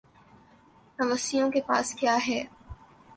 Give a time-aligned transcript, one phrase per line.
[0.99, 2.43] حوثیوں کے پاس کیا ہے؟